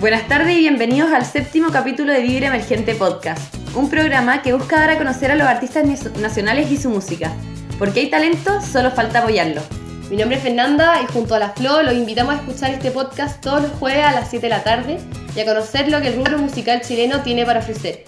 [0.00, 4.80] Buenas tardes y bienvenidos al séptimo capítulo de Vibra Emergente Podcast, un programa que busca
[4.80, 5.84] dar a conocer a los artistas
[6.16, 7.30] nacionales y su música.
[7.78, 9.60] Porque hay talento, solo falta apoyarlo.
[10.08, 13.42] Mi nombre es Fernanda y junto a la Flo los invitamos a escuchar este podcast
[13.42, 14.98] todos los jueves a las 7 de la tarde
[15.36, 18.04] y a conocer lo que el rubro musical chileno tiene para ofrecer.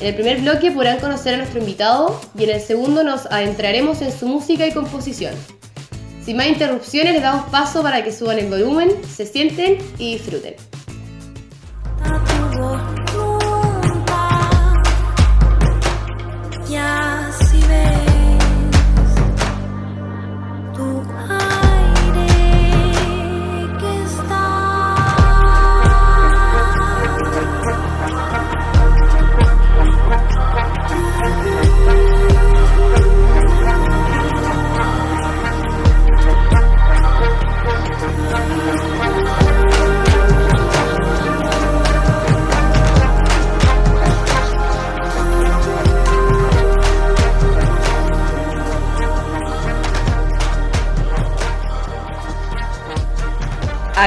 [0.00, 4.02] En el primer bloque podrán conocer a nuestro invitado y en el segundo nos adentraremos
[4.02, 5.34] en su música y composición.
[6.24, 10.56] Sin más interrupciones, les damos paso para que suban el volumen, se sienten y disfruten.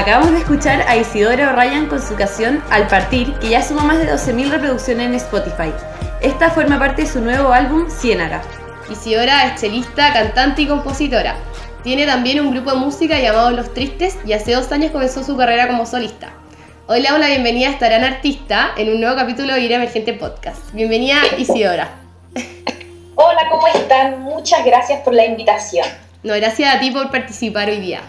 [0.02, 3.98] Acabamos de escuchar a Isidora Ryan con su canción Al Partir, que ya suma más
[3.98, 5.72] de 12.000 reproducciones en Spotify.
[6.20, 8.42] Esta forma parte de su nuevo álbum Ciénaga.
[8.90, 11.36] Isidora es chelista, cantante y compositora.
[11.84, 15.36] Tiene también un grupo de música llamado Los Tristes y hace dos años comenzó su
[15.36, 16.32] carrera como solista.
[16.88, 19.70] Hoy le damos la bienvenida a esta gran artista en un nuevo capítulo de Ir
[19.70, 20.72] Emergente Podcast.
[20.72, 21.92] Bienvenida Isidora.
[23.14, 24.20] Hola, ¿cómo están?
[24.22, 25.86] Muchas gracias por la invitación.
[26.24, 28.00] No, gracias a ti por participar hoy día.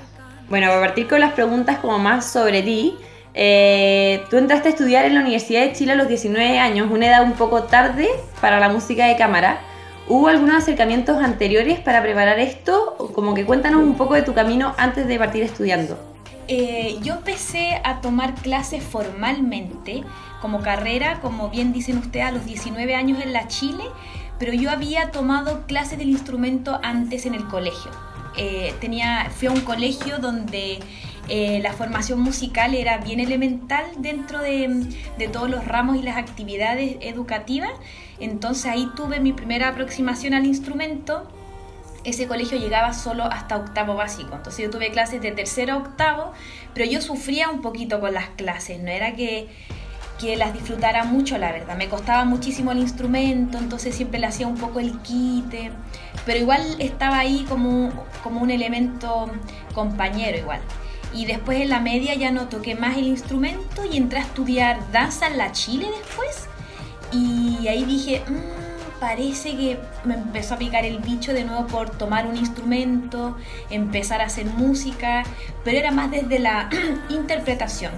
[0.54, 2.94] Bueno, para partir con las preguntas como más sobre ti,
[3.34, 7.08] eh, tú entraste a estudiar en la Universidad de Chile a los 19 años, una
[7.08, 8.08] edad un poco tarde
[8.40, 9.62] para la música de cámara.
[10.08, 12.96] ¿Hubo algunos acercamientos anteriores para preparar esto?
[13.16, 15.98] Como que cuéntanos un poco de tu camino antes de partir estudiando.
[16.48, 20.04] Eh, yo empecé a tomar clases formalmente
[20.40, 23.86] como carrera, como bien dicen ustedes, a los 19 años en la Chile,
[24.38, 27.90] pero yo había tomado clases del instrumento antes en el colegio.
[28.38, 30.80] Eh, tenía, fui a un colegio donde
[31.30, 34.90] eh, la formación musical era bien elemental dentro de,
[35.32, 37.72] todos los ramos y las actividades educativas.
[38.20, 41.28] Entonces ahí tuve mi primera aproximación al instrumento.
[42.04, 44.36] Ese colegio llegaba solo hasta octavo básico.
[44.36, 46.34] Entonces yo tuve clases de tercero a octavo,
[46.74, 48.82] pero yo sufría un poquito con las clases.
[48.82, 49.48] No era que
[50.20, 51.76] que las disfrutara mucho, la verdad.
[51.78, 55.72] Me costaba muchísimo el instrumento, entonces siempre le hacía un poco el quite,
[56.26, 57.92] pero igual estaba ahí como,
[58.24, 59.30] como un elemento
[59.74, 60.62] compañero igual.
[61.14, 64.92] Y después en la media ya no toqué más el instrumento y entré a estudiar
[64.92, 66.48] danza en la Chile después.
[67.12, 71.92] Y ahí dije, mm, parece que me empezó a picar el bicho de nuevo por
[71.92, 73.38] tomar un instrumento,
[73.70, 75.24] empezar a hacer música,
[75.64, 76.70] pero era más desde la
[77.10, 77.92] interpretación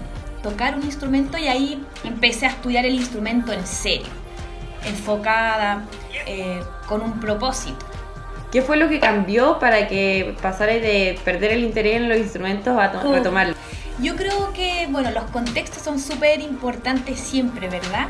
[0.46, 4.06] tocar un instrumento y ahí empecé a estudiar el instrumento en serio,
[4.86, 5.86] enfocada,
[6.28, 7.84] eh, con un propósito.
[8.52, 12.78] ¿Qué fue lo que cambió para que pasara de perder el interés en los instrumentos
[12.78, 13.56] a retomarlo?
[14.00, 18.10] Yo creo que, bueno, los contextos son súper importantes siempre, ¿verdad?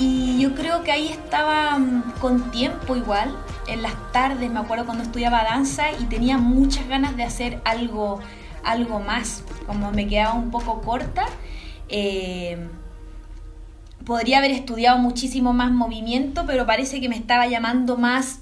[0.00, 3.36] Y yo creo que ahí estaba mm, con tiempo igual,
[3.68, 8.18] en las tardes, me acuerdo cuando estudiaba danza y tenía muchas ganas de hacer algo,
[8.64, 11.26] algo más, como me quedaba un poco corta
[11.88, 12.68] eh,
[14.04, 18.40] podría haber estudiado muchísimo más movimiento, pero parece que me estaba llamando más,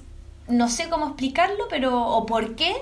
[0.49, 2.73] no sé cómo explicarlo, pero o por qué,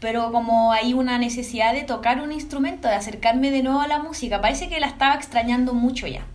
[0.00, 3.98] pero como hay una necesidad de tocar un instrumento, de acercarme de nuevo a la
[3.98, 6.26] música, parece que la estaba extrañando mucho ya.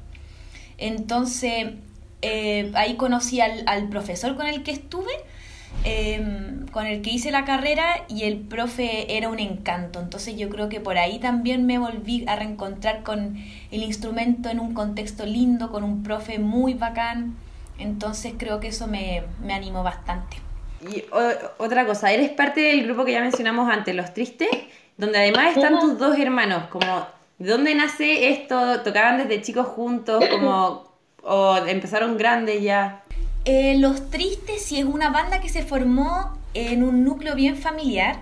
[0.78, 1.74] Entonces,
[2.22, 5.12] eh, ahí conocí al, profesor con el que estuve
[5.84, 10.00] Em, con el que hice la carrera y el profe era un encanto.
[10.00, 13.38] Entonces yo creo que por ahí también me volví a reencontrar con
[13.72, 17.36] el instrumento en un contexto lindo, con un profe muy bacán.
[17.78, 20.38] Entonces creo que eso me, me animó bastante.
[20.90, 21.04] Y
[21.58, 24.50] otra cosa, eres parte del grupo que ya mencionamos antes, Los Tristes,
[24.98, 27.06] donde además están tus dos hermanos, como,
[27.38, 28.82] ¿de dónde nace esto?
[28.82, 30.24] ¿Tocaban desde chicos juntos?
[30.32, 30.92] Como,
[31.24, 33.04] ¿O empezaron grandes ya?
[33.46, 38.20] Eh, Los Tristes sí es una banda que se formó en un núcleo bien familiar.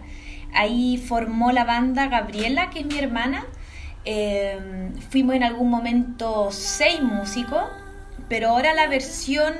[0.53, 3.45] Ahí formó la banda Gabriela, que es mi hermana.
[4.05, 7.63] Em, fuimos en algún momento seis músicos,
[8.27, 9.53] pero ahora la versión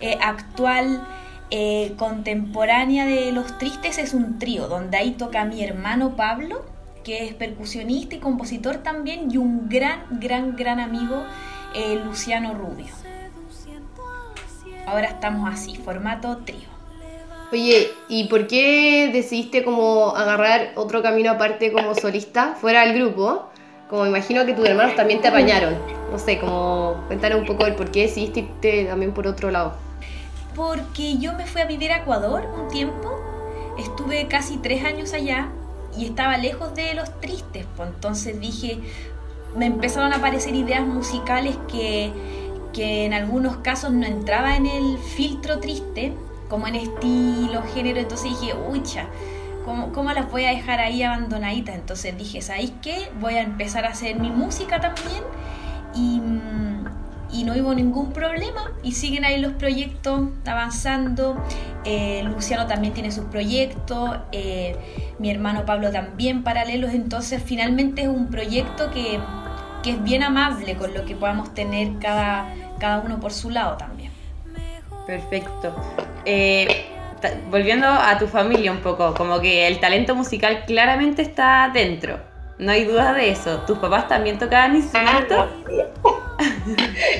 [0.00, 1.06] eh, actual,
[1.50, 6.64] eh, contemporánea de Los Tristes es un trío, donde ahí toca mi hermano Pablo,
[7.04, 11.24] que es percusionista y compositor también, y un gran, gran, gran amigo,
[12.04, 12.92] Luciano Rubio.
[14.86, 16.71] Ahora estamos así, formato trío.
[17.52, 23.50] Oye, ¿y por qué decidiste como agarrar otro camino aparte como solista, fuera del grupo?
[23.90, 25.76] Como imagino que tus hermanos también te apañaron.
[26.10, 29.74] no sé, como cuéntanos un poco el por qué decidiste irte también por otro lado.
[30.56, 33.20] Porque yo me fui a vivir a Ecuador un tiempo,
[33.78, 35.50] estuve casi tres años allá
[35.94, 38.78] y estaba lejos de los tristes, pues entonces dije,
[39.54, 42.12] me empezaron a aparecer ideas musicales que,
[42.72, 46.14] que en algunos casos no entraba en el filtro triste,
[46.52, 49.06] como en estilo, género, entonces dije, ucha,
[49.64, 51.74] ¿cómo, ¿cómo las voy a dejar ahí abandonaditas?
[51.74, 53.08] Entonces dije, ¿sabéis qué?
[53.22, 55.24] Voy a empezar a hacer mi música también
[55.94, 56.20] y,
[57.34, 61.42] y no hubo ningún problema y siguen ahí los proyectos avanzando.
[61.86, 64.76] Eh, Luciano también tiene sus proyectos, eh,
[65.18, 69.18] mi hermano Pablo también paralelos, entonces finalmente es un proyecto que,
[69.82, 73.78] que es bien amable con lo que podamos tener cada, cada uno por su lado
[73.78, 74.12] también.
[75.06, 75.74] Perfecto.
[76.24, 76.86] Eh,
[77.50, 82.18] volviendo a tu familia un poco, como que el talento musical claramente está dentro.
[82.58, 83.58] No hay duda de eso.
[83.60, 85.48] ¿Tus papás también tocaban instrumentos?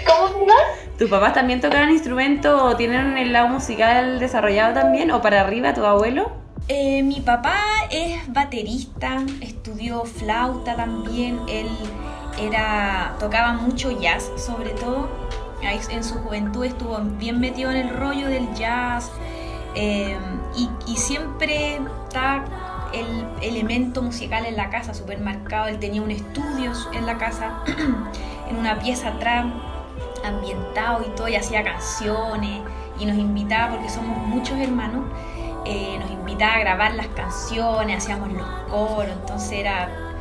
[0.06, 0.54] ¿Cómo se llama?
[0.99, 5.10] ¿Tus papás también tocaban instrumentos o tienen el lado musical desarrollado también?
[5.10, 6.31] ¿O para arriba tu abuelo?
[6.69, 7.58] Eh, mi papá
[7.90, 11.66] es baterista, estudió flauta también, él
[12.40, 15.08] era tocaba mucho jazz sobre todo,
[15.62, 19.11] en su juventud estuvo bien metido en el rollo del jazz
[19.75, 20.19] eh,
[20.87, 22.44] y, siempre está
[22.93, 27.62] el elemento musical en la casa súper marcado, él tenía un estudio en la casa,
[28.50, 29.47] en una pieza atrás,
[30.25, 32.61] ambientado y todo, y hacía canciones
[32.99, 35.05] y nos invitaba porque somos muchos hermanos
[35.64, 40.12] eh, nos invitaba a grabar las canciones, hacíamos los coros, entonces era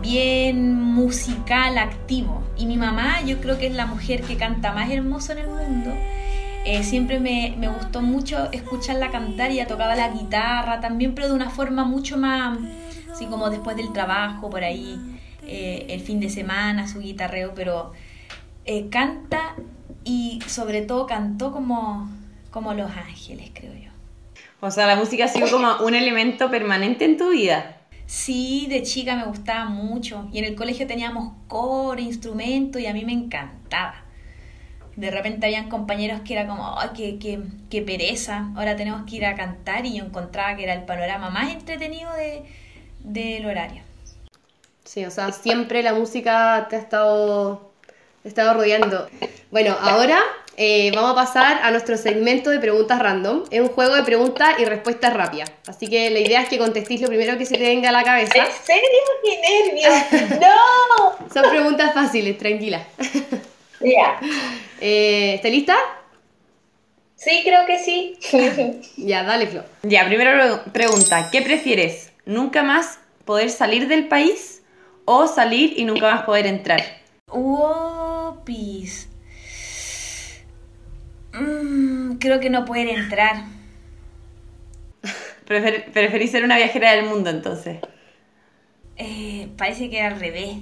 [0.00, 2.42] bien musical, activo.
[2.56, 5.48] Y mi mamá, yo creo que es la mujer que canta más hermoso en el
[5.48, 5.92] mundo.
[6.64, 11.34] Eh, siempre me, me gustó mucho escucharla cantar, ella tocaba la guitarra también, pero de
[11.34, 12.58] una forma mucho más,
[13.10, 14.98] así como después del trabajo, por ahí,
[15.46, 17.92] eh, el fin de semana, su guitarreo, pero
[18.66, 19.54] eh, canta
[20.04, 22.10] y sobre todo cantó como,
[22.50, 23.90] como Los Ángeles, creo yo.
[24.60, 27.77] O sea, la música ha sido como un elemento permanente en tu vida.
[28.08, 32.94] Sí, de chica me gustaba mucho y en el colegio teníamos coro, instrumento y a
[32.94, 34.02] mí me encantaba.
[34.96, 37.38] De repente habían compañeros que era como, ay, qué, qué,
[37.68, 41.28] qué pereza, ahora tenemos que ir a cantar y yo encontraba que era el panorama
[41.28, 42.44] más entretenido de,
[43.00, 43.82] del horario.
[44.84, 47.70] Sí, o sea, siempre la música te ha estado,
[48.22, 49.06] te ha estado rodeando.
[49.50, 50.18] Bueno, ahora
[50.60, 53.44] eh, vamos a pasar a nuestro segmento de preguntas random.
[53.50, 55.50] Es un juego de preguntas y respuestas rápidas.
[55.68, 58.02] Así que la idea es que contestéis lo primero que se te venga a la
[58.02, 58.34] cabeza.
[58.36, 58.82] ¿En serio?
[59.24, 60.40] ¡Qué nervios!
[60.40, 61.28] ¡No!
[61.32, 62.84] Son preguntas fáciles, tranquila.
[63.80, 64.18] Ya.
[64.80, 65.76] Eh, ¿Estás lista?
[67.14, 68.18] Sí, creo que sí.
[68.96, 69.62] Ya, dale, Flo.
[69.84, 71.30] Ya, primera pre- pregunta.
[71.30, 72.10] ¿Qué prefieres?
[72.26, 74.62] ¿Nunca más poder salir del país
[75.04, 76.82] o salir y nunca más poder entrar?
[77.30, 79.08] Wopis.
[81.32, 83.44] Mm, creo que no puede entrar.
[85.46, 87.78] Prefer- preferís ser una viajera del mundo entonces.
[88.96, 90.56] Eh, parece que era al revés.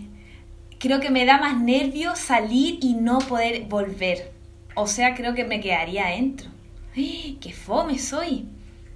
[0.78, 4.30] Creo que me da más nervio salir y no poder volver.
[4.74, 6.50] O sea, creo que me quedaría adentro.
[6.94, 8.46] ¡Ay, ¡Qué fome soy!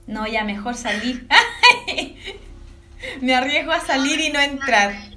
[0.06, 1.26] No, ya mejor salir.
[3.20, 4.92] me arriesgo a salir y no entrar.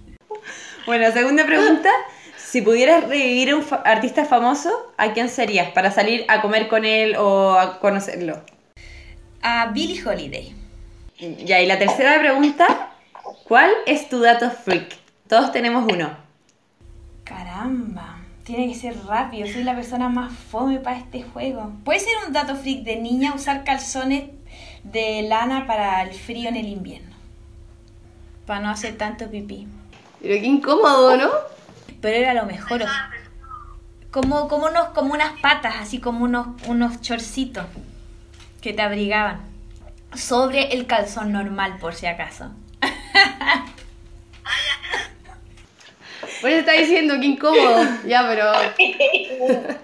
[0.86, 1.90] Bueno, segunda pregunta.
[2.38, 5.70] Si pudieras revivir a un fa- artista famoso, ¿a quién serías?
[5.72, 8.42] Para salir a comer con él o a conocerlo.
[9.42, 10.54] A Billie Holiday.
[11.46, 12.92] Ya, y la tercera pregunta.
[13.46, 14.96] ¿Cuál es tu dato freak?
[15.28, 16.16] Todos tenemos uno.
[17.24, 19.48] Caramba, tiene que ser rápido.
[19.48, 21.72] Soy la persona más fome para este juego.
[21.86, 24.26] ¿Puede ser un dato freak de niña usar calzones
[24.84, 27.16] de lana para el frío en el invierno?
[28.46, 29.68] Para no hacer tanto pipí.
[30.24, 31.30] Pero qué incómodo, ¿no?
[32.02, 32.82] Pero era lo mejor.
[32.82, 32.86] o-
[34.10, 37.66] Como, como, unos, como unas patas, así como unos, unos chorcitos
[38.62, 39.42] que te abrigaban.
[40.16, 42.50] Sobre el calzón normal, por si acaso.
[46.42, 47.84] Por eso está diciendo que incómodo.
[48.06, 48.52] Ya, pero.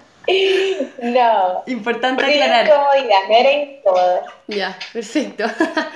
[1.02, 1.64] No.
[1.66, 2.66] Importante aclarar.
[2.66, 4.20] incomodidad, no era incómodo.
[4.46, 5.44] Ya, perfecto.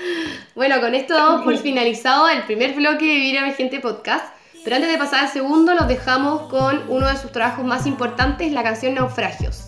[0.56, 4.33] bueno, con esto damos por finalizado el primer bloque de Vivir Emergente Podcast.
[4.64, 8.50] Pero antes de pasar al segundo, los dejamos con uno de sus trabajos más importantes,
[8.50, 9.63] la canción Naufragios.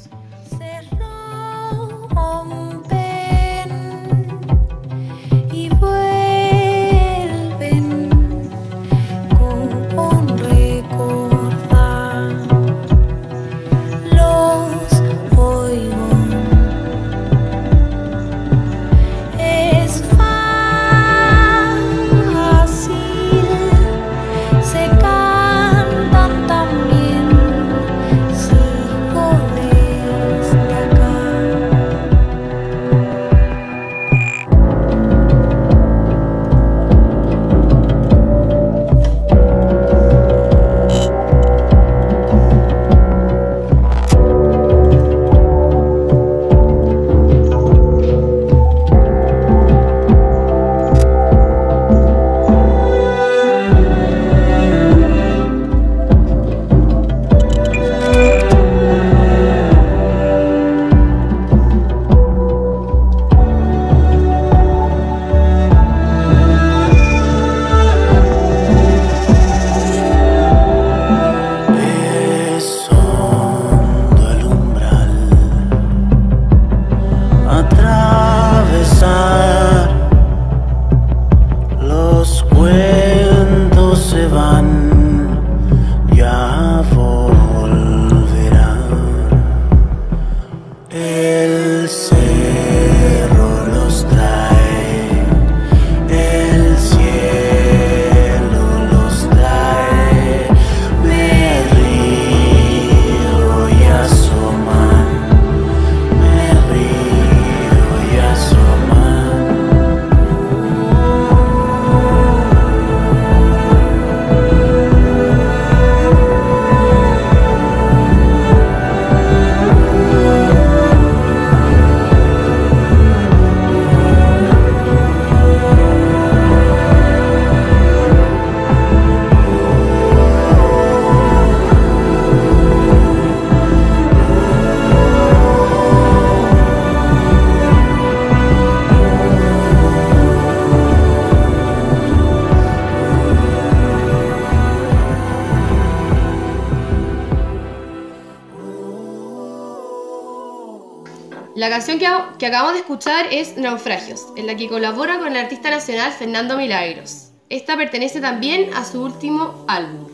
[151.67, 155.69] La canción que, acabamos de escuchar es Naufragios, en la que colabora con el artista
[155.69, 157.33] nacional Fernando Milagros.
[157.49, 160.07] Esta pertenece también a su último álbum.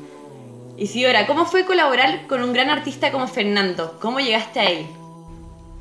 [0.78, 3.98] Isidora, ¿cómo fue colaborar con un gran artista como Fernando?
[4.00, 4.86] ¿Cómo llegaste a él?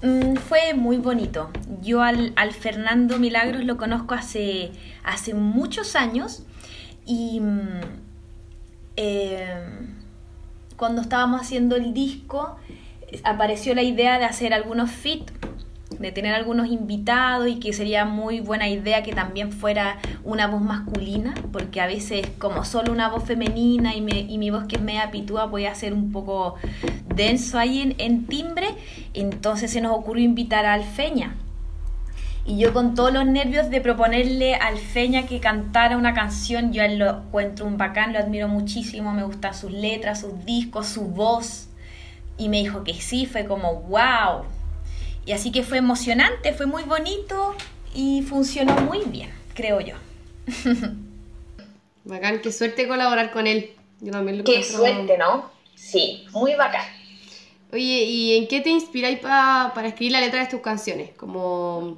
[0.02, 1.50] Mm, fue muy bonito.
[1.82, 4.74] Yo al, al Fernando Milagros lo conozco hace,
[5.06, 6.44] hace muchos años
[7.06, 7.80] y mm,
[8.98, 9.88] eh,
[10.76, 12.58] cuando estábamos haciendo el disco
[13.24, 15.30] apareció la idea de hacer algunos fit,
[16.00, 20.62] de tener algunos invitados y que sería muy buena idea que también fuera una voz
[20.62, 24.78] masculina, porque a veces como solo una voz femenina y, me- y mi voz que
[24.78, 26.56] es media pitúa puede ser un poco
[27.14, 28.68] denso ahí en, en timbre,
[29.14, 31.36] entonces se nos ocurrió invitar a Alfeña.
[32.44, 36.82] Y yo con todos los nervios de proponerle a Alfeña que cantara una canción, yo
[36.88, 41.68] lo encuentro un bacán, lo admiro muchísimo, me gustan sus letras, sus discos, su voz.
[42.42, 44.46] Y me dijo que sí, fue como wow.
[45.28, 47.54] Y así que fue emocionante, fue muy bonito
[47.94, 49.94] y funcionó muy bien, creo yo.
[52.04, 53.72] Bacán, qué suerte colaborar con él.
[54.00, 55.52] Yo también lo Qué encuentro- suerte, ¿no?
[55.76, 56.86] Sí, muy bacán.
[57.72, 61.12] Oye, ¿y en qué te inspiráis pa- para escribir la letra de tus canciones?
[61.16, 61.98] Como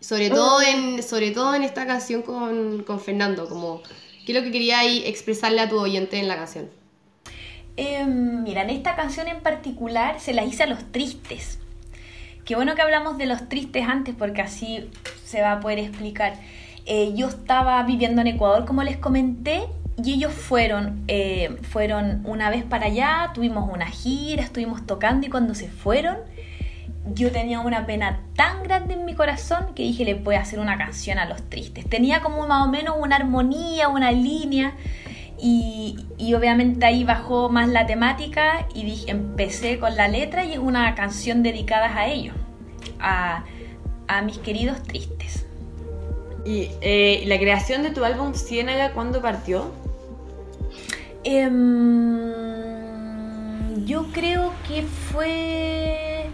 [0.00, 3.82] sobre todo en sobre todo en esta canción con, con Fernando, como
[4.26, 6.68] qué es lo que queríais expresarle a tu oyente en la canción.
[7.76, 11.58] Em, mira, en esta canción en particular se la hice a los tristes.
[12.44, 14.90] Qué bueno que hablamos de los tristes antes porque así
[15.24, 16.34] se va a poder explicar.
[16.86, 19.64] Eh, yo estaba viviendo en Ecuador, como les comenté,
[20.02, 25.30] y ellos fueron, eh, fueron una vez para allá, tuvimos una gira, estuvimos tocando y
[25.30, 26.18] cuando se fueron,
[27.14, 30.60] yo tenía una pena tan grande en mi corazón que dije le voy a hacer
[30.60, 31.88] una canción a los tristes.
[31.88, 34.74] Tenía como más o menos una armonía, una línea
[35.38, 40.52] y, y obviamente ahí bajó más la temática y dije, empecé con la letra y
[40.52, 42.34] es una canción dedicada a ellos,
[43.00, 43.44] a,
[44.08, 45.46] a mis queridos tristes.
[46.44, 49.72] ¿Y eh, la creación de tu álbum Ciénaga cuándo partió?
[51.24, 52.22] Em,
[53.84, 56.30] yo creo que fue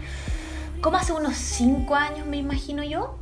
[0.81, 3.15] como hace unos cinco años, me imagino yo.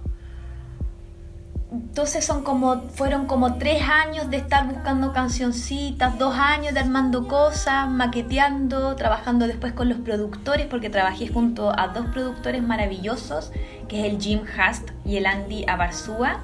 [1.72, 7.30] Entonces son como, fueron como tres años de estar buscando cancioncitas, dos años de armando
[7.30, 13.54] cosas, maqueteando, trabajando después con los productores, porque trabajé junto a dos productores maravillosos,
[13.88, 16.42] que es el Jim Hast y el Andy Abarzúa.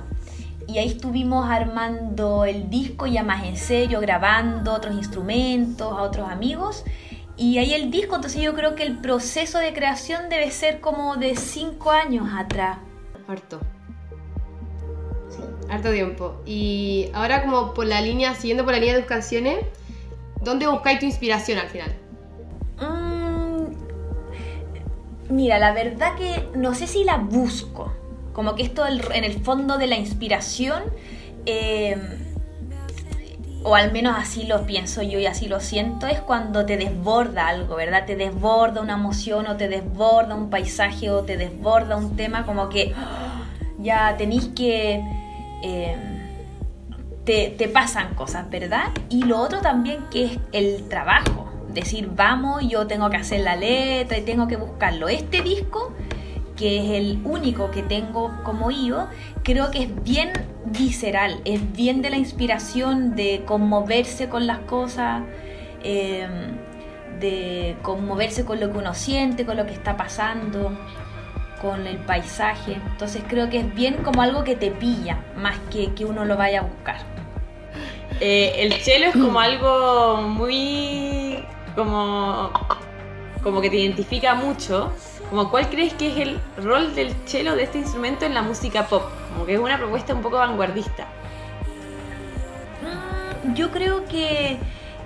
[0.66, 6.30] Y ahí estuvimos armando el disco ya más en serio, grabando otros instrumentos, a otros
[6.30, 6.86] amigos.
[7.36, 11.18] Y ahí el disco, entonces yo creo que el proceso de creación debe ser como
[11.18, 12.78] de cinco años atrás.
[13.28, 13.60] Harto.
[15.70, 16.42] Harto tiempo.
[16.46, 19.58] Y ahora como por la línea, siguiendo por la línea de tus canciones,
[20.42, 21.94] ¿dónde buscáis tu inspiración al final?
[22.80, 23.66] Mm,
[25.30, 27.94] mira, la verdad que no sé si la busco.
[28.34, 30.84] Como que esto en el fondo de la inspiración,
[31.46, 31.98] eh,
[33.64, 37.48] o al menos así lo pienso yo y así lo siento, es cuando te desborda
[37.48, 38.06] algo, ¿verdad?
[38.06, 42.70] Te desborda una emoción o te desborda un paisaje o te desborda un tema como
[42.70, 43.44] que ¡ah!
[43.80, 45.04] ya tenéis que...
[45.64, 45.96] eh,
[47.26, 48.92] te, te pasan cosas, ¿verdad?
[49.10, 51.52] Y lo otro también que es el trabajo.
[51.74, 55.10] Decir, vamos, yo tengo que hacer la letra y tengo que buscarlo.
[55.10, 55.94] Este disco,
[56.56, 59.08] que es el único que tengo como yo,
[59.44, 60.32] creo que es bien
[60.66, 65.22] visceral, es bien de la inspiración de conmoverse con las cosas,
[65.84, 66.28] eh,
[67.20, 70.72] de conmoverse con lo que uno siente, con lo que está pasando
[71.62, 72.74] con el paisaje.
[72.74, 76.38] Entonces creo que es bien como algo que te pilla, más que que uno lo
[76.38, 76.98] vaya a buscar.
[78.20, 81.44] Eh, el chelo es como algo muy.
[81.76, 82.52] como.
[83.44, 84.92] como que te identifica mucho.
[85.30, 88.88] como cuál crees que es el rol del cello de este instrumento en la música
[88.88, 91.06] pop, como que es una propuesta un poco vanguardista.
[92.82, 94.58] Mm, Yo creo que,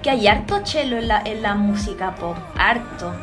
[0.02, 3.14] que hay harto chelo en la, en la música pop, harto.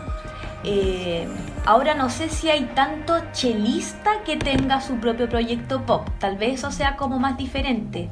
[0.65, 1.27] Eh,
[1.69, 6.61] ahora no sé si hay tanto chelista que tenga su propio proyecto pop, tal vez
[6.61, 8.09] eso sea como más diferente.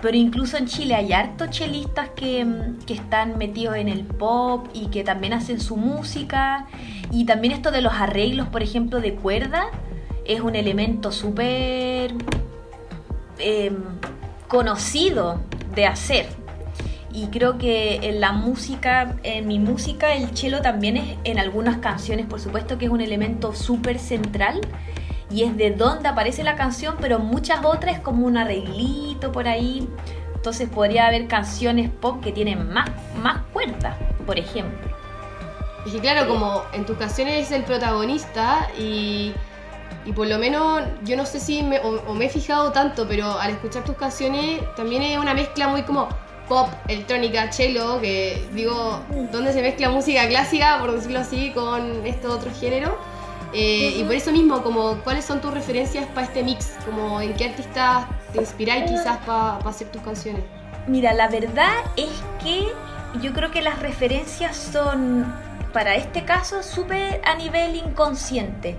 [0.00, 4.68] Pero incluso en Chile hay hartos chelistas que, mm, que están metidos en el pop
[4.72, 6.68] y que también hacen su música.
[7.10, 9.66] Y también esto de los arreglos, por ejemplo, de cuerda,
[10.24, 12.14] es un elemento súper
[13.38, 13.76] em,
[14.48, 15.42] conocido
[15.74, 16.28] de hacer.
[17.16, 21.78] Y creo que en la música, en mi música, el cello también es en algunas
[21.78, 24.60] canciones, por supuesto que es un elemento súper central
[25.30, 29.48] y es de donde aparece la canción, pero muchas otras es como un arreglito por
[29.48, 29.88] ahí.
[30.34, 32.90] Entonces podría haber canciones pop que tienen más,
[33.22, 34.94] más cuerdas, por ejemplo.
[35.90, 39.32] Que claro, como en tus canciones es el protagonista y,
[40.04, 43.52] y por lo menos yo no sé si o me he fijado tanto, pero al
[43.52, 46.10] escuchar tus canciones también es una mezcla muy como
[46.48, 49.00] pop, electrónica, cello, que digo,
[49.32, 52.92] donde se mezcla música clásica, por decirlo así, con estos otros géneros.
[53.52, 56.74] Eh, y por eso mismo, como, ¿cuáles son tus referencias para este mix?
[56.84, 60.42] Como, ¿En qué artistas te inspiráis quizás para hacer tus canciones?
[60.86, 62.10] Mira, la verdad es
[62.42, 62.66] que
[63.20, 65.32] yo creo que las referencias son,
[65.72, 68.76] para este caso, súper a nivel inconsciente.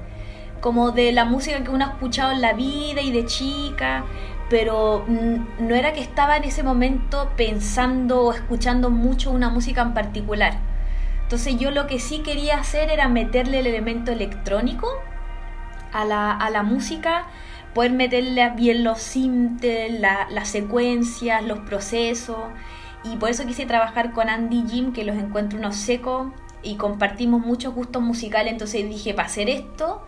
[0.62, 4.06] Como de la música que uno ha escuchado en la vida y de chica,
[4.50, 9.94] pero no era que estaba en ese momento pensando o escuchando mucho una música en
[9.94, 10.58] particular.
[11.24, 14.88] Entonces yo lo que sí quería hacer era meterle el elemento electrónico
[15.92, 17.26] a la, a la música,
[17.74, 22.38] poder meterle bien los sintes, la- las secuencias, los procesos.
[23.04, 26.28] Y por eso quise trabajar con Andy Jim, que los encuentro unos secos
[26.64, 28.52] y compartimos muchos gustos musicales.
[28.54, 30.06] Entonces dije, para hacer esto,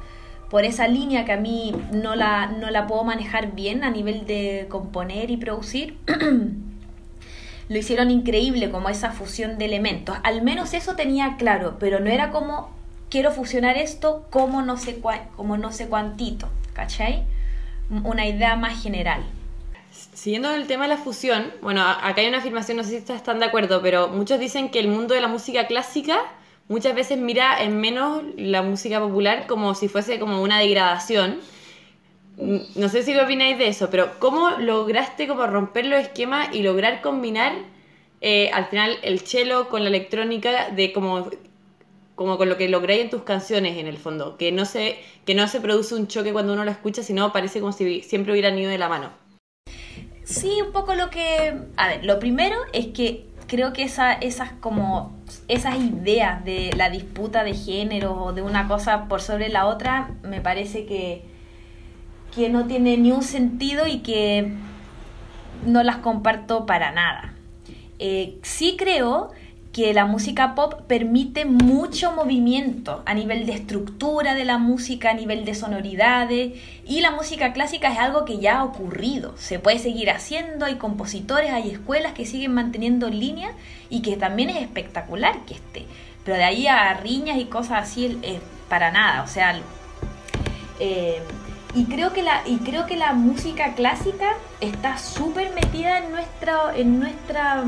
[0.49, 4.25] por esa línea que a mí no la, no la puedo manejar bien a nivel
[4.25, 5.97] de componer y producir,
[7.69, 10.17] lo hicieron increíble como esa fusión de elementos.
[10.23, 12.71] Al menos eso tenía claro, pero no era como
[13.09, 17.23] quiero fusionar esto como no sé, cua- como no sé cuantito, ¿cachai?
[18.03, 19.23] Una idea más general.
[20.13, 23.39] Siguiendo el tema de la fusión, bueno, acá hay una afirmación, no sé si están
[23.39, 26.19] de acuerdo, pero muchos dicen que el mundo de la música clásica
[26.69, 31.41] muchas veces mira en menos la música popular como si fuese como una degradación.
[32.37, 36.63] No sé si qué opináis de eso, pero ¿cómo lograste como romper los esquemas y
[36.63, 37.51] lograr combinar
[38.21, 41.29] eh, al final el cello con la electrónica de como,
[42.15, 44.37] como con lo que lográis en tus canciones en el fondo?
[44.37, 47.59] Que no, se, que no se produce un choque cuando uno lo escucha, sino parece
[47.59, 49.11] como si siempre hubieran ido de la mano.
[50.23, 51.57] Sí, un poco lo que...
[51.75, 55.11] A ver, lo primero es que creo que esa, esas como
[55.49, 60.11] esas ideas de la disputa de género o de una cosa por sobre la otra
[60.23, 61.25] me parece que,
[62.33, 64.53] que no tiene ni un sentido y que
[65.65, 67.33] no las comparto para nada.
[67.97, 69.31] Eh, sí creo
[69.71, 75.13] que la música pop permite mucho movimiento a nivel de estructura de la música, a
[75.13, 76.53] nivel de sonoridades,
[76.85, 80.75] y la música clásica es algo que ya ha ocurrido, se puede seguir haciendo, hay
[80.75, 83.51] compositores, hay escuelas que siguen manteniendo línea
[83.89, 85.85] y que también es espectacular que esté,
[86.25, 89.59] pero de ahí a riñas y cosas así, eh, para nada, o sea,
[90.79, 91.21] eh,
[91.75, 96.75] y creo que la y creo que la música clásica está súper metida en nuestra
[96.75, 97.63] en nuestra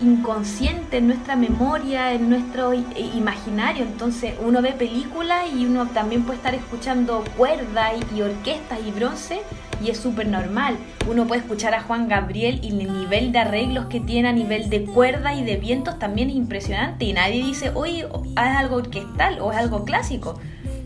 [0.00, 2.84] inconsciente, en nuestra memoria, en nuestro i-
[3.14, 3.84] imaginario.
[3.84, 8.90] Entonces uno ve películas y uno también puede estar escuchando cuerdas y, y orquestas y
[8.90, 9.40] bronce
[9.84, 10.76] y es súper normal.
[11.08, 14.70] Uno puede escuchar a Juan Gabriel y el nivel de arreglos que tiene a nivel
[14.70, 19.38] de cuerdas y de vientos también es impresionante y nadie dice, oye, es algo orquestal
[19.40, 20.38] o es algo clásico.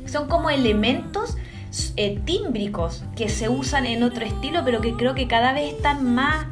[0.07, 1.37] Son como elementos
[1.97, 6.15] eh, tímbricos que se usan en otro estilo, pero que creo que cada vez están
[6.15, 6.45] más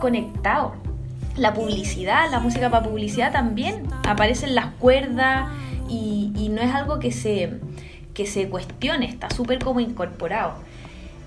[0.00, 0.72] conectados.
[1.38, 5.50] La publicidad, la música para publicidad también, aparecen las cuerdas
[5.88, 7.60] y, no es algo que se,
[8.14, 10.54] que se cuestione, está súper como incorporado.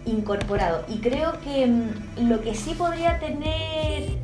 [0.05, 0.83] Incorporado.
[0.89, 4.19] Y creo que mm, lo que sí podría tener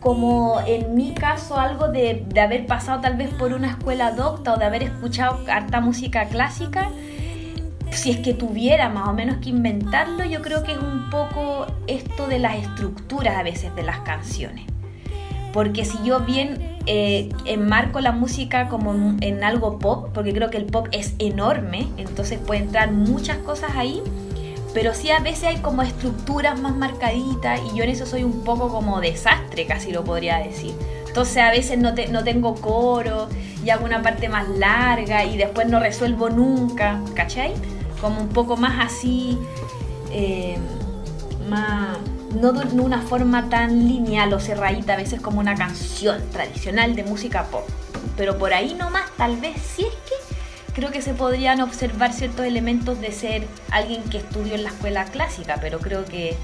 [0.00, 4.52] como en mi caso algo de, de haber pasado tal vez por una escuela docta
[4.52, 6.90] o de haber escuchado harta música clásica,
[7.90, 11.66] si es que tuviera más o menos que inventarlo, yo creo que es un poco
[11.86, 14.73] esto de las estructuras a veces de las canciones.
[15.54, 20.58] Porque si yo bien eh, enmarco la música como en, algo pop, porque creo que
[20.58, 24.02] el pop es enorme, entonces puede entrar muchas cosas ahí,
[24.74, 28.42] pero sí a veces hay como estructuras más marcaditas y yo en eso soy un
[28.42, 30.74] poco como desastre, casi lo podría decir.
[31.06, 33.28] Entonces a veces no tengo coro
[33.64, 37.54] y hago una parte más larga y después no resuelvo nunca, ¿cachai?
[38.00, 39.38] Como un poco más así,
[40.10, 40.58] eh,
[41.48, 41.96] más,
[42.34, 47.04] no de una forma tan lineal o cerradita, a veces como una canción tradicional de
[47.04, 47.68] música pop.
[48.16, 50.34] Pero por ahí nomás, tal vez, si es que
[50.74, 55.04] creo que se podrían observar ciertos elementos de ser alguien que estudió en la escuela
[55.04, 56.36] clásica, pero creo que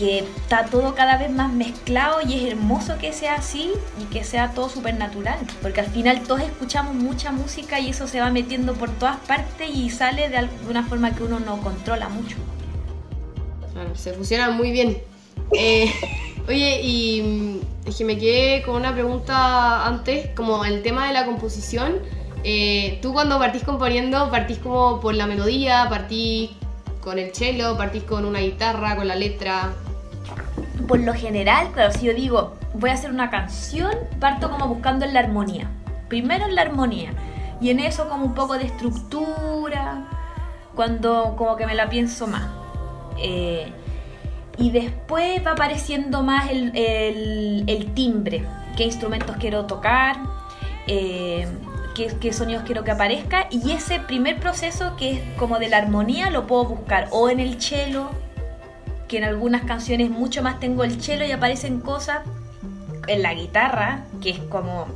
[0.00, 4.24] que está todo cada vez más mezclado y es hermoso que sea así y que
[4.24, 8.30] sea todo súper natural, porque al final todos escuchamos mucha música y eso se va
[8.30, 12.36] metiendo por todas partes y sale de alguna forma que uno no controla mucho.
[13.72, 14.98] Claro, se fusionan muy bien.
[15.52, 15.92] Eh,
[16.48, 21.12] oye, y mm, es que me quedé con una pregunta antes, como el tema de
[21.12, 21.94] la composición.
[22.42, 26.50] Eh, tú cuando partís componiendo, partís como por la melodía, partís
[27.00, 29.72] con el cello, partís con una guitarra, con la letra.
[30.88, 35.04] Por lo general, claro, si yo digo voy a hacer una canción, parto como buscando
[35.04, 35.68] en la armonía.
[36.08, 37.12] Primero en la armonía
[37.60, 40.06] y en eso como un poco de estructura,
[40.74, 42.59] cuando como que me la pienso más.
[43.18, 43.72] Eh,
[44.58, 48.44] y después va apareciendo más el, el- timbre,
[48.76, 50.16] qué instrumentos quiero tocar,
[50.86, 51.46] eh,
[51.94, 53.46] qué, qué sonidos quiero que aparezca.
[53.50, 57.40] Y ese primer proceso que es como de la armonía lo puedo buscar o en
[57.40, 58.10] el cello,
[59.08, 62.20] que en algunas canciones mucho más tengo el cello y aparecen cosas
[63.06, 64.86] en la guitarra, que es como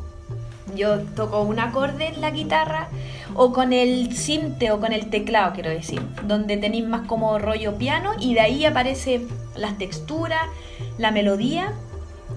[0.74, 2.88] yo toco un acorde en la guitarra,
[3.34, 7.76] o con el cinte o con el teclado, quiero decir, donde tenéis más como rollo
[7.76, 10.46] piano y de ahí aparece las texturas,
[10.98, 11.72] la melodía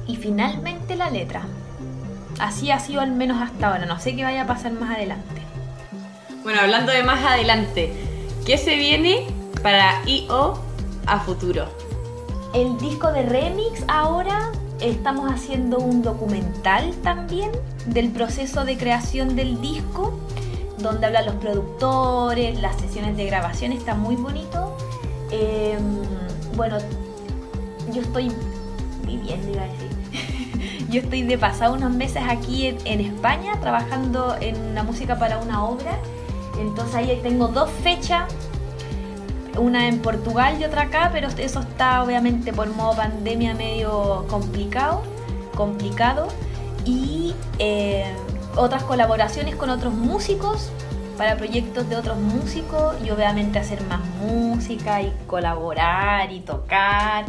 [0.08, 1.44] y finalmente la letra.
[2.40, 5.42] Así ha sido al menos hasta ahora, no sé qué vaya a pasar más adelante.
[6.44, 7.92] Bueno, hablando de más adelante,
[8.46, 9.28] ¿qué se viene
[9.62, 10.60] para I.O.
[11.06, 11.68] a futuro?
[12.54, 17.52] El disco de remix ahora estamos haciendo un documental también
[17.86, 20.20] del proceso de creación del disco,
[20.80, 24.78] donde hablan los productores, las sesiones de grabación, está muy bonito.
[25.32, 25.78] Eh,
[26.56, 26.78] bueno,
[27.94, 28.32] yo estoy
[29.06, 30.86] viviendo, iba a decir.
[30.90, 35.40] yo estoy de pasado unos meses aquí en, en España trabajando en la música para
[35.40, 35.98] una obra.
[36.60, 38.26] Entonces ahí tengo dos fechas
[39.58, 45.04] una en Portugal y otra acá, pero eso está obviamente por modo pandemia medio complicado,
[45.56, 46.28] complicado.
[46.86, 48.14] Y eh,
[48.56, 50.72] otras colaboraciones con otros músicos
[51.18, 57.26] para proyectos de otros músicos y obviamente hacer más música y colaborar y tocar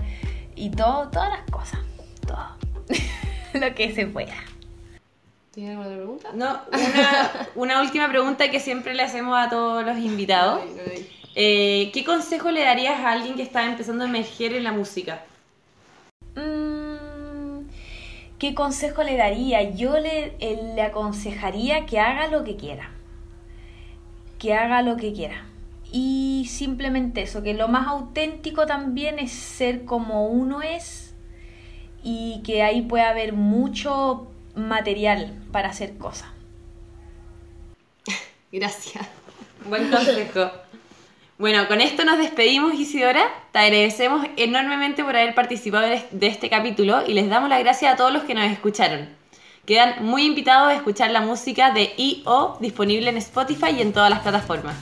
[0.54, 1.80] y todo, todas las cosas,
[2.26, 2.46] todo
[3.60, 4.34] lo que se pueda.
[5.52, 6.28] ¿Tienes alguna otra pregunta?
[6.34, 10.60] No, una, una última pregunta que siempre le hacemos a todos los invitados.
[10.62, 11.17] Ay, no, ay.
[11.40, 15.24] Eh, ¿Qué consejo le darías a alguien que está empezando a emerger en la música?
[16.34, 17.68] Mm,
[18.40, 19.70] ¿Qué consejo le daría?
[19.70, 22.90] Yo le, eh, le aconsejaría que haga lo que quiera.
[24.40, 25.46] Que haga lo que quiera.
[25.92, 31.14] Y simplemente eso, que lo más auténtico también es ser como uno es
[32.02, 36.30] y que ahí puede haber mucho material para hacer cosas.
[38.50, 39.06] Gracias.
[39.68, 40.50] Buen consejo.
[41.38, 43.22] Bueno, con esto nos despedimos, Isidora.
[43.52, 47.96] Te agradecemos enormemente por haber participado de este capítulo y les damos las gracias a
[47.96, 49.08] todos los que nos escucharon.
[49.64, 52.58] Quedan muy invitados a escuchar la música de I.O.
[52.60, 54.74] disponible en Spotify y en todas las plataformas.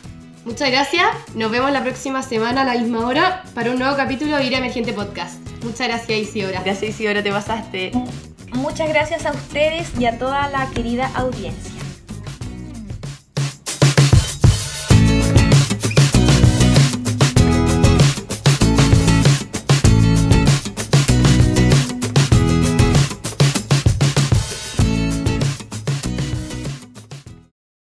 [0.46, 1.06] Muchas gracias.
[1.34, 4.54] Nos vemos la próxima semana a la misma hora para un nuevo capítulo de Ir
[4.54, 5.46] Emergente Podcast.
[5.62, 6.62] Muchas gracias, Isidora.
[6.64, 7.92] Gracias, Isidora, te pasaste.
[8.54, 11.75] Muchas gracias a ustedes y a toda la querida audiencia.